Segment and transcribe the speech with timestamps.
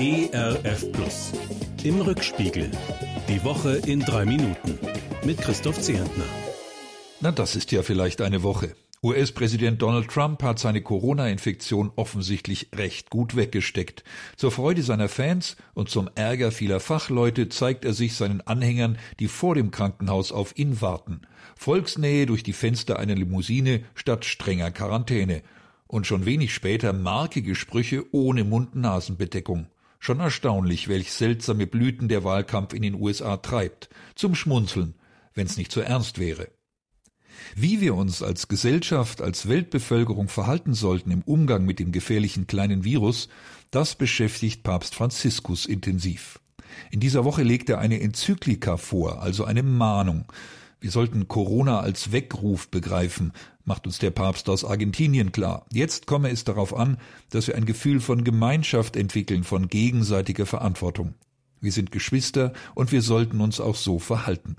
[0.00, 1.32] ERF Plus.
[1.82, 2.70] Im Rückspiegel.
[3.28, 4.78] Die Woche in drei Minuten.
[5.24, 6.22] Mit Christoph Zehentner.
[7.20, 8.76] Na, das ist ja vielleicht eine Woche.
[9.02, 14.04] US-Präsident Donald Trump hat seine Corona-Infektion offensichtlich recht gut weggesteckt.
[14.36, 19.26] Zur Freude seiner Fans und zum Ärger vieler Fachleute zeigt er sich seinen Anhängern, die
[19.26, 21.22] vor dem Krankenhaus auf ihn warten.
[21.56, 25.42] Volksnähe durch die Fenster einer Limousine statt strenger Quarantäne.
[25.88, 29.66] Und schon wenig später markige Sprüche ohne Mund-Nasen-Bedeckung.
[29.98, 33.88] Schon erstaunlich, welch seltsame Blüten der Wahlkampf in den USA treibt.
[34.14, 34.94] Zum Schmunzeln,
[35.34, 36.48] wenn's nicht so ernst wäre.
[37.54, 42.84] Wie wir uns als Gesellschaft, als Weltbevölkerung verhalten sollten im Umgang mit dem gefährlichen kleinen
[42.84, 43.28] Virus,
[43.70, 46.40] das beschäftigt Papst Franziskus intensiv.
[46.90, 50.30] In dieser Woche legt er eine Enzyklika vor, also eine Mahnung.
[50.80, 53.32] Wir sollten Corona als Weckruf begreifen,
[53.64, 55.66] macht uns der Papst aus Argentinien klar.
[55.72, 56.98] Jetzt komme es darauf an,
[57.30, 61.14] dass wir ein Gefühl von Gemeinschaft entwickeln, von gegenseitiger Verantwortung.
[61.60, 64.56] Wir sind Geschwister und wir sollten uns auch so verhalten.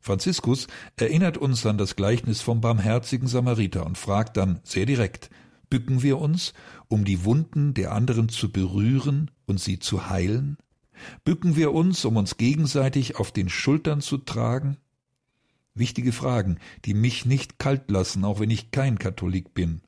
[0.00, 5.28] Franziskus erinnert uns an das Gleichnis vom barmherzigen Samariter und fragt dann sehr direkt,
[5.68, 6.54] bücken wir uns,
[6.86, 10.56] um die Wunden der anderen zu berühren und sie zu heilen?
[11.24, 14.78] Bücken wir uns, um uns gegenseitig auf den Schultern zu tragen?
[15.78, 19.82] Wichtige Fragen, die mich nicht kalt lassen, auch wenn ich kein Katholik bin.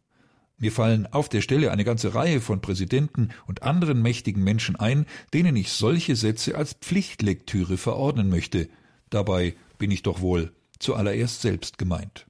[0.58, 5.06] Mir fallen auf der Stelle eine ganze Reihe von Präsidenten und anderen mächtigen Menschen ein,
[5.32, 8.68] denen ich solche Sätze als Pflichtlektüre verordnen möchte.
[9.08, 12.26] Dabei bin ich doch wohl zuallererst selbst gemeint.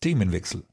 [0.00, 0.64] Themenwechsel.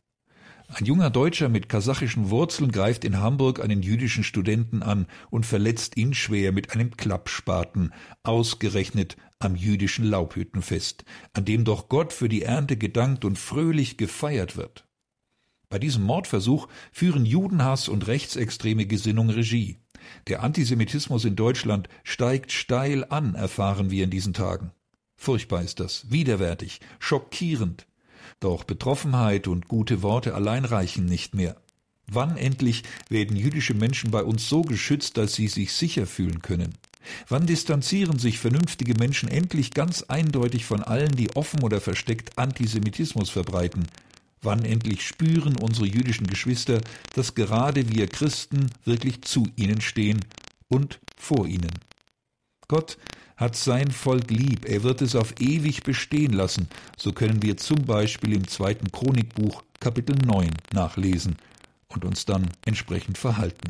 [0.69, 5.95] Ein junger Deutscher mit kasachischen Wurzeln greift in Hamburg einen jüdischen Studenten an und verletzt
[5.95, 7.93] ihn schwer mit einem Klappspaten,
[8.23, 14.57] ausgerechnet am jüdischen Laubhüttenfest, an dem doch Gott für die Ernte gedankt und fröhlich gefeiert
[14.57, 14.87] wird.
[15.69, 19.77] Bei diesem Mordversuch führen Judenhass und rechtsextreme Gesinnung Regie.
[20.27, 24.71] Der Antisemitismus in Deutschland steigt steil an, erfahren wir in diesen Tagen.
[25.17, 27.87] Furchtbar ist das, widerwärtig, schockierend.
[28.39, 31.57] Doch Betroffenheit und gute Worte allein reichen nicht mehr.
[32.09, 36.73] Wann endlich werden jüdische Menschen bei uns so geschützt, dass sie sich sicher fühlen können?
[37.27, 43.29] Wann distanzieren sich vernünftige Menschen endlich ganz eindeutig von allen, die offen oder versteckt Antisemitismus
[43.29, 43.87] verbreiten?
[44.41, 46.81] Wann endlich spüren unsere jüdischen Geschwister,
[47.13, 50.19] dass gerade wir Christen wirklich zu ihnen stehen
[50.67, 51.71] und vor ihnen?
[52.67, 52.97] Gott
[53.35, 57.85] hat sein Volk lieb, er wird es auf ewig bestehen lassen, so können wir zum
[57.85, 61.37] Beispiel im zweiten Chronikbuch Kapitel 9 nachlesen
[61.87, 63.69] und uns dann entsprechend verhalten.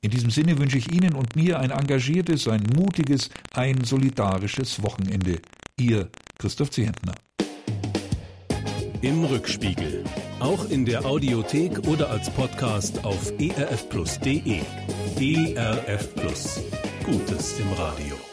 [0.00, 5.40] In diesem Sinne wünsche ich Ihnen und mir ein engagiertes, ein mutiges, ein solidarisches Wochenende.
[5.78, 7.14] Ihr Christoph Zehentner.
[9.02, 10.04] Im Rückspiegel.
[10.40, 14.60] Auch in der Audiothek oder als Podcast auf erfplus.de.
[15.20, 16.60] ERF Plus.
[17.04, 18.27] Gutes im Radio.